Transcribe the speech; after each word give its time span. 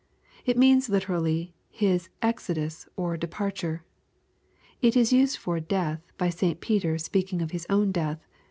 It 0.47 0.57
means 0.57 0.89
literally, 0.89 1.53
his" 1.69 2.09
Exodus" 2.23 2.89
or 2.95 3.15
departure. 3.17 3.83
It 4.81 4.97
is 4.97 5.13
used 5.13 5.37
for" 5.37 5.59
death" 5.59 6.01
by 6.17 6.29
St 6.31 6.59
Peter, 6.59 6.97
speaking 6.97 7.39
of 7.39 7.51
his 7.51 7.67
own 7.69 7.91
death. 7.91 8.19